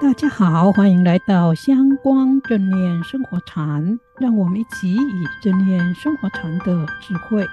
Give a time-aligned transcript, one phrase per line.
[0.00, 7.46] 大家好，欢迎来到香光正念生活禅，让我们一起以正念生活禅的智慧，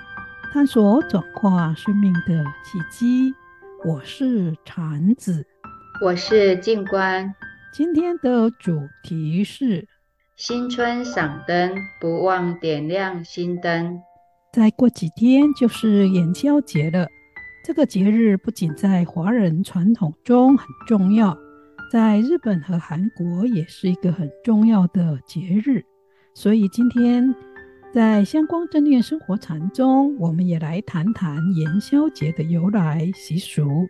[0.53, 3.33] 探索转化生命的契机。
[3.83, 5.45] 我是禅子，
[6.01, 7.35] 我是静观。
[7.73, 9.85] 今天的主题是
[10.37, 13.99] 新春赏灯，不忘点亮心灯。
[14.53, 17.07] 再过几天就是元宵节了，
[17.65, 21.37] 这个节日不仅在华人传统中很重要。
[21.89, 25.85] 在日本和韩国也是一个很重要的节日，
[26.33, 27.33] 所以今天
[27.93, 33.87] 在相光正念生活禅中，我们也来谈谈元宵节的由来习俗。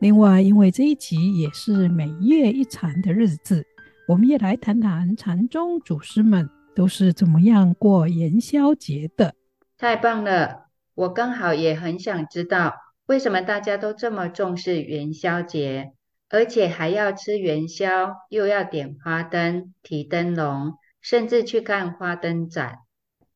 [0.00, 3.64] 另外，因为这一集也是每月一禅的日子，
[4.08, 9.34] 我们也来谈谈禅宗祖师们都是怎么样过元宵节的。
[9.78, 10.66] 太棒了！
[10.96, 12.74] 我刚好也很想知道，
[13.06, 15.92] 为什么大家都这么重视元宵节？
[16.30, 22.78] 而且还要吃元宵，又要点花灯、提灯笼，甚至去看花灯展，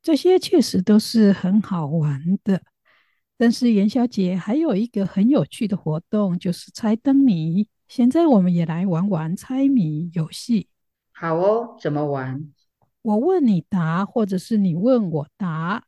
[0.01, 2.63] 这些确实都是很好玩的。
[3.37, 7.69] 但是元宵节还有一个很有趣的活动，就是猜灯谜。
[7.89, 10.69] 现在我们也来玩玩猜谜游戏。
[11.13, 12.53] 好哦，怎么玩？
[13.03, 15.85] 我问你答，或者是你问我答。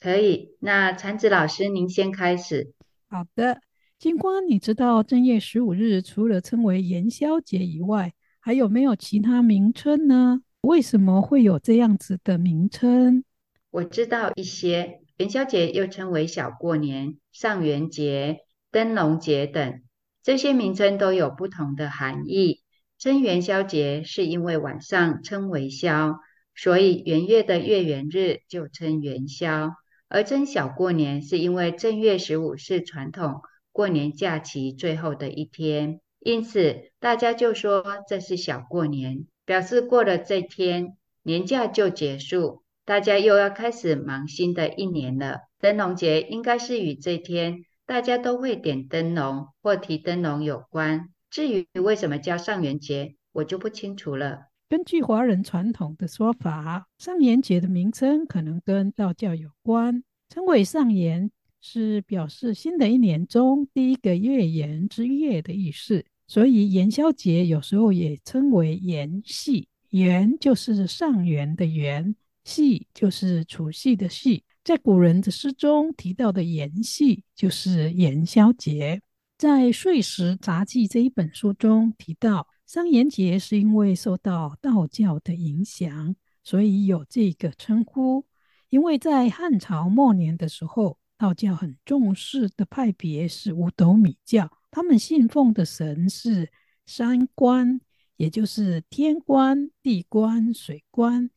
[0.00, 0.56] 可以。
[0.60, 2.72] 那禅子老师，您先开始。
[3.08, 3.60] 好的。
[3.98, 10.40] 金光，你知道正月十五日除了称为元宵节以外，还有没有其他名称呢？
[10.60, 13.24] 为什么会有这样子的名称？
[13.72, 18.38] 我知道一些，元宵节又称为小过年、上元节、
[18.70, 19.82] 灯笼节等，
[20.22, 22.62] 这些名称都有不同的含义。
[23.00, 26.20] 称元宵节是因为晚上称为宵，
[26.54, 29.70] 所以元月的月圆日就称元宵；
[30.06, 33.40] 而称小过年是因为正月十五是传统。
[33.78, 45.42] 过年假期最后的一天，因此大家就说这是小过年，表示过了这天，年假就结束，大家又要开始忙新的一年了。
[45.60, 51.10] 灯笼节应该是与这天大家都会点灯笼或提灯笼有关。
[51.30, 54.48] 至于为什么叫上元节，我就不清楚了。
[54.68, 61.30] 根据华人传统的说法，上元节的名称可能跟道教有关，称为上元。
[61.60, 69.68] 是表示新的一年中第一个月圆之月的意思，所以元宵节有时候也称为元夕。
[69.90, 72.14] 元就是上元的元，
[72.44, 74.44] 夕就是除夕的夕。
[74.62, 79.00] 在古人的诗中提到的元夕就是元宵节。
[79.38, 86.14] 在《岁时杂记》这一本书中提到，上元节是因为受到道教的影响，
[86.44, 88.26] 所以有这个称呼。
[88.68, 96.48] 因为在汉朝末年的时候，道教很重视的派别是五斗米教，他们信奉的神是
[96.86, 97.80] 三官，
[98.16, 101.28] 也就是天官、地官、水官。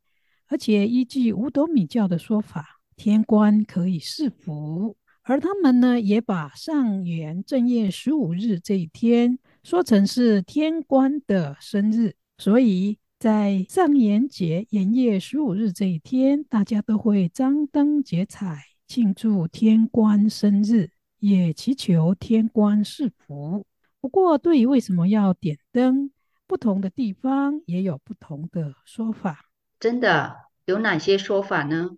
[0.48, 18.71] 而且依据五斗米教的说法，天官可以赐福，而他们呢，也把上元正月十五日这一天说成是天官的生日，所以在上元节元月十五日这一天，大家都会张灯结彩。
[18.94, 23.66] 庆祝天官生日，也祈求天官赐福。
[24.02, 26.12] 不过，对于为什么要点灯，
[26.46, 29.46] 不同的地方也有不同的说法。
[29.80, 30.36] 真的，
[30.66, 31.92] 有哪些说法呢？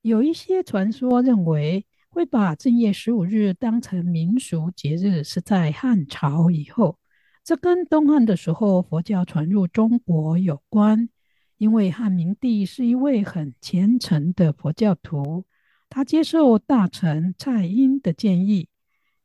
[0.00, 6.98] 有一些传说认为，会把正月十五日当成民俗节日，是在汉朝以后。
[7.44, 11.10] 这跟东汉的时候佛教传入中国有关，
[11.58, 15.44] 因为汉明帝是一位很虔诚的佛教徒。
[15.90, 18.68] 他接受大臣蔡邕的建议，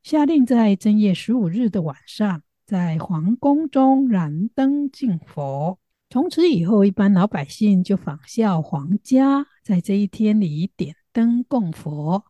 [0.02, 5.78] 下令在正月十五日的晚上，在皇宫中燃灯敬佛。
[6.08, 12.24] 从此以后，一般老百姓就仿效皇家，在这一天里点灯供佛。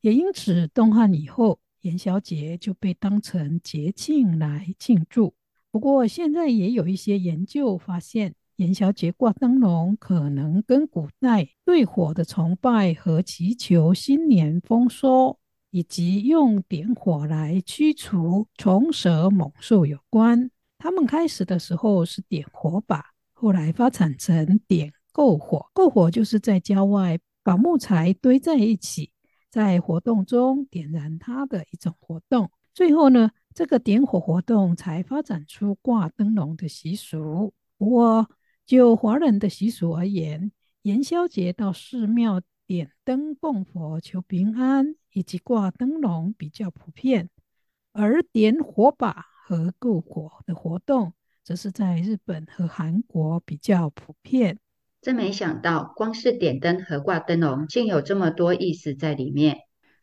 [0.00, 5.34] 也因此，东汉以后，元宵节就被当成节庆来庆祝。
[5.70, 8.34] 不过，现在也有一些研究发现。
[8.56, 15.38] 元宵节挂灯笼，可能跟古代对火的崇拜和祈求新年丰收，
[15.70, 20.50] 以及用点火来驱除虫蛇猛兽有关。
[20.78, 25.66] 他们开始的时候是点火把，后来发展成点篝火。
[25.74, 29.10] 篝火就是在郊外把木材堆在一起，
[29.50, 32.50] 在活动中点燃它的一种活动。
[32.72, 37.52] 最后呢，这个点火活动才发展出挂灯笼的习俗。
[37.76, 38.30] 不过，
[38.66, 40.50] 就华人的习俗而言，
[40.82, 47.26] 元宵节到寺庙点灯供佛求平安，以及挂灯笼比较普遍；
[47.92, 51.12] 而点火把和篝火的活动
[51.42, 54.58] 则是在日本和韩国比较普遍。
[55.02, 59.58] 真没想到，光是点灯和挂灯笼，竟有这么多意思在里面。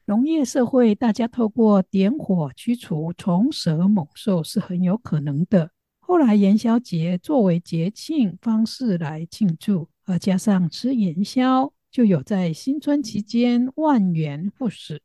[0.06, 5.72] 农业社会，大家透过点火驱除虫蛇猛兽是很有可能的。
[6.12, 15.02] 后来元宵节作为节庆方式来庆祝，而加上吃元宵，就有在新春期间万元复始，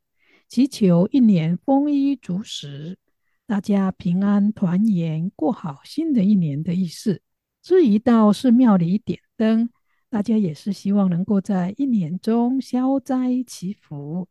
[0.49, 2.99] 祈求一年丰衣足食，
[3.47, 7.23] 大家平安团圆过好新的一年的意思。
[7.62, 9.70] 至于到寺庙里点灯。
[10.08, 14.29] 大家也是希望能够在一年中消灾祈福、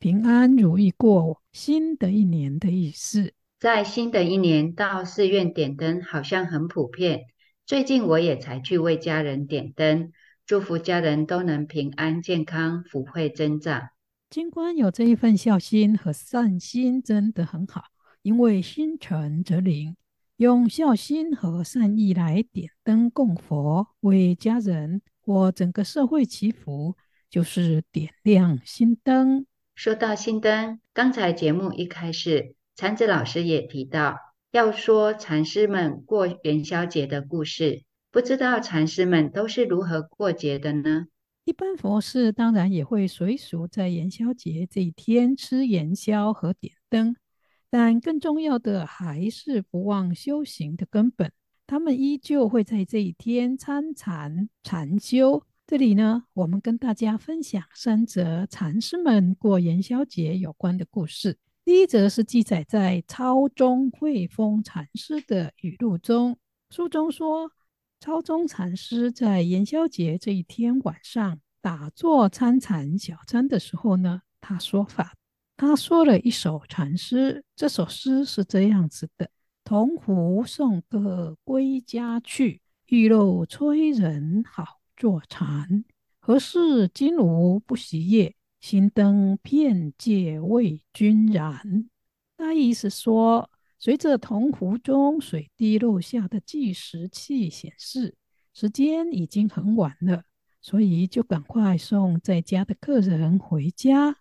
[0.00, 3.32] 平安如意过新的一年的意思。
[3.66, 7.24] 在新的一年到寺院点灯，好像很普遍。
[7.66, 10.12] 最近我也才去为家人点灯，
[10.46, 13.88] 祝福家人都能平安健康、福慧增长。
[14.30, 17.82] 尽管有这一份孝心和善心，真的很好，
[18.22, 19.96] 因为心诚则灵。
[20.36, 26.94] 用孝心和善意来点灯供佛，为家人或整个社会祈福，
[27.28, 29.44] 就是点亮心灯。
[29.74, 34.18] 说到心灯，刚才节目一开始，禅子老师也提到
[34.52, 37.84] 要说禅师们过元宵节的故事。
[38.10, 41.06] 不知道禅师们都是如何过节的呢？
[41.46, 47.16] 一般佛事当然也会随俗在元宵节这一天吃元宵和点灯。
[47.70, 51.32] 但更重要的还是不忘修行的根本，
[51.66, 55.42] 他们依旧会在这一天参禅禅修。
[55.66, 61.38] 这里呢，我们跟大家分享三则禅师们过元宵节有关的故事。
[61.66, 66.38] 第一则是记载在超宗慧丰禅师的语录中，
[66.70, 67.50] 书中说，
[67.98, 75.14] 超宗禅师在元宵节这一天晚上打坐参禅小餐的时候呢，他说法。
[75.56, 79.28] 他说了一首禅诗，这首诗是这样子的：
[79.64, 85.84] 铜壶送客归家去，玉漏催人好坐禅。
[86.20, 91.88] 何事金炉不熄夜，心灯片界为君燃。
[92.36, 98.14] 大意是说，随着铜壶中水滴落下的计时器显示，
[98.52, 100.24] 时间已经很晚了，
[100.60, 104.16] 所以就赶快送在家的客人回家。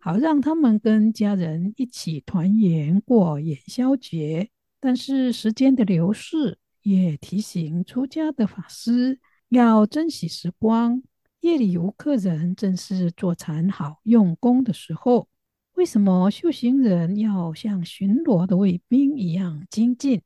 [0.00, 4.48] 好让他们跟家人一起团圆过元宵节，
[4.78, 9.18] 但是时间的流逝也提醒出家的法师
[9.48, 11.02] 要珍惜时光。
[11.40, 15.28] 夜里无客人，正是坐禅好用功的时候。
[15.74, 20.22] 为什么修行人要像巡逻的卫兵一样精进，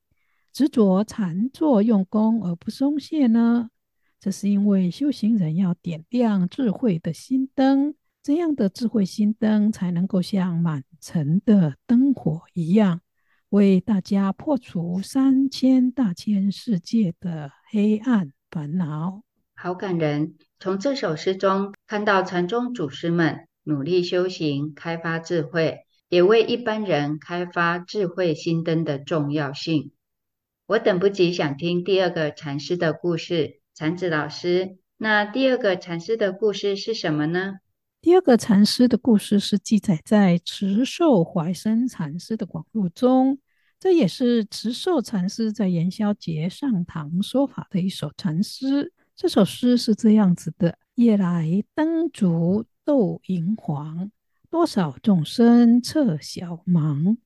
[0.51, 3.69] 执着禅坐用功而不松懈呢？
[4.19, 7.95] 这是因为修行人要点亮智慧的心灯。
[8.23, 13.01] 这样的智慧心灯才能够像满城的灯火一样，
[13.51, 19.23] 为大家破除三千大千世界的黑暗烦恼。
[19.63, 20.35] 好感人！
[20.59, 29.93] 从这首诗中看到禅宗祖师们努力修行，开发智慧，也为一般人开发智慧心灯的重要性。
[30.67, 37.59] 我等不及想听第二个禅师的故事，禅子老师，那第二个禅师的故事是什么呢？
[38.01, 43.39] 第二个禅师的故事是记载在慈寿怀生禅师的广录中，
[43.79, 48.93] 这也是慈寿禅师在元宵节上堂说法的一首禅诗。
[49.23, 54.11] 这首诗是这样子的：夜来灯烛斗银黄，
[54.51, 57.17] 多少众生侧小盲。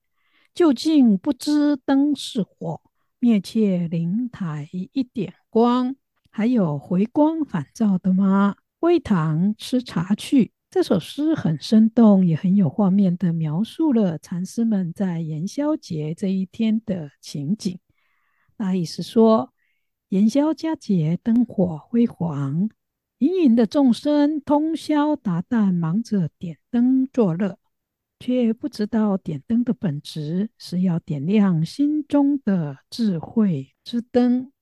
[0.55, 2.83] 究竟不知灯是火，
[3.19, 5.97] 灭却灵台一点光。
[6.29, 8.57] 还有回光返照的吗？
[8.79, 10.53] 归堂吃茶去。
[10.71, 17.79] 这首诗很生动，也很有画面的描述了禅师们在元宵节这一天的情景。
[18.59, 19.55] 那意思说，
[20.11, 22.69] 元宵佳节灯火辉煌，
[23.19, 27.59] 隐隐的众生通宵达旦忙着点灯作乐，
[28.21, 34.53] 却不知道点灯的本质是要点亮心中的智慧之灯。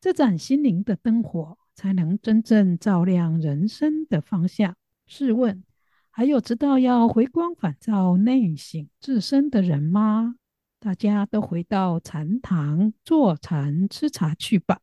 [0.00, 4.74] 这盏心灵的灯火，才能真正照亮人生的方向。
[5.06, 5.62] 试问，
[6.10, 10.36] 还有知道要回光返照、内省自身的人吗？
[10.80, 14.80] 大家都回到禅堂坐禅吃茶去吧。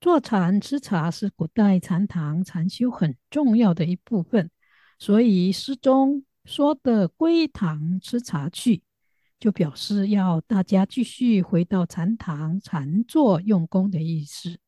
[0.00, 4.50] 坐禅吃茶是古代禅堂禅修很重要的一部分，
[4.98, 8.82] 所以诗中说的“归堂吃茶去”，
[9.38, 14.58] 就表示要大家继续回到禅堂禅坐用功的意思。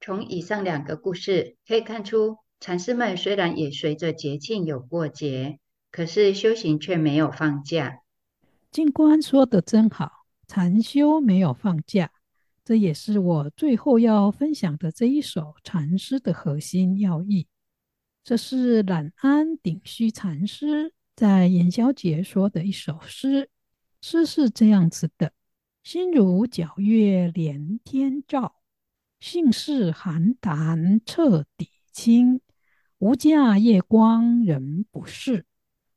[0.00, 2.38] 从以上两个故事可以看出。
[2.62, 8.00] 禅师们虽然也随着节庆有过节，可是修行却没有放假。
[8.70, 12.10] 静观说的真好，禅修没有放假，
[12.70, 17.48] 这也是我最后要分享的这一首禅诗的核心要义。
[18.22, 23.50] 这是懒安顶虚禅师在元宵节说的一首诗，
[24.00, 25.32] 诗是这样子的：
[25.82, 28.54] 心如皎月连天照，
[29.18, 32.40] 性似寒潭彻底清。
[32.98, 35.44] 无价夜光人不识，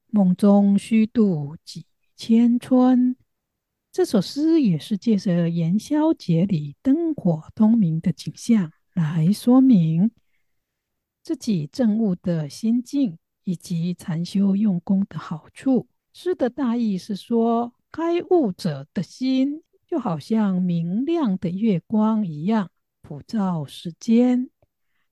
[0.08, 3.15] 梦中虚度几千春。
[3.93, 10.09] 这首诗也是借着元宵节里灯火通明的景象来说明。
[11.21, 15.88] 自己证悟的心境，以及禅修用功的好处。
[16.12, 22.71] 诗的大意是说，开悟者的心就好像明亮的月光一样，
[23.03, 24.50] 普照世间。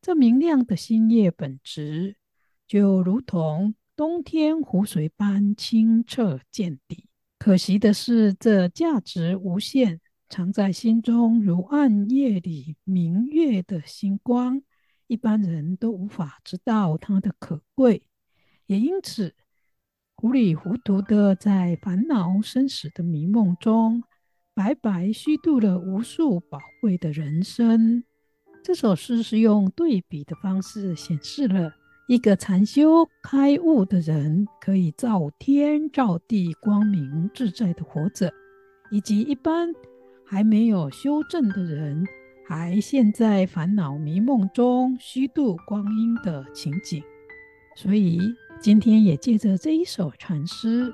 [0.01, 2.15] 这明亮的心业本质，
[2.67, 7.05] 就如同冬天湖水般清澈见底。
[7.43, 14.61] 可惜的是，这价值无限，藏在心中如暗夜里明月的星光。
[15.07, 18.03] 一般人都无法知道它的可贵，
[18.67, 19.33] 也因此
[20.15, 24.03] 糊里糊涂的在烦恼生死的迷梦中，
[24.53, 28.03] 白白虚度了无数宝贵的人生。
[28.63, 31.73] 这首诗是用对比的方式显示了
[32.11, 38.29] 一个禅修开悟的人可以照天照地、光明自在的活着，
[38.91, 39.69] 以及一般
[40.25, 42.03] 还没有修正的人。
[42.45, 47.01] 还陷在烦恼迷梦中虚度光阴的情景，
[47.77, 48.19] 所以
[48.59, 50.93] 今天也借着这一首禅诗，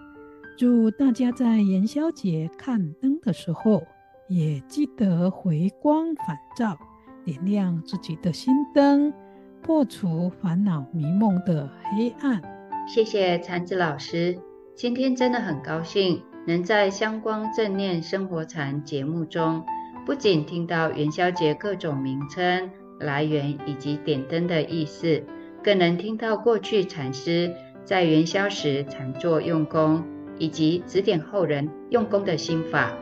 [0.56, 3.82] 祝大家在元宵节看灯的时候，
[4.30, 6.78] 也记得回光返照，
[7.26, 9.12] 点亮自己的心灯，
[9.62, 12.42] 破除烦恼迷梦的黑暗。
[12.88, 14.38] 谢谢禅子老师，
[14.76, 19.64] 今天真的很高兴能在香光正念生活禅节目中。
[20.06, 25.22] 不仅听到元宵节各种名称、来源以及点灯的意思，
[25.62, 30.02] 更能听到过去禅师在元宵时禅坐用功，
[30.40, 32.94] 以及指点后人用功的心法。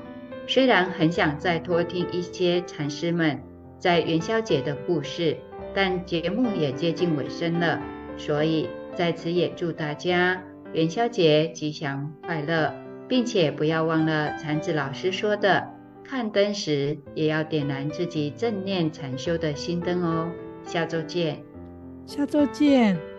[0.47, 3.39] 虽然很想再多听一些禅师们
[3.77, 5.37] 在元宵节的故事，
[5.75, 7.81] 但节目也接近尾声了，
[8.17, 10.41] 所以在此也祝大家
[10.73, 12.73] 元宵节吉祥快乐，
[13.07, 15.67] 并且不要忘了禅子老师说的。
[16.03, 20.31] 看灯时也要点燃自己正念禅修的心灯哦。
[20.63, 21.43] 下周见，
[22.05, 23.14] 下周见。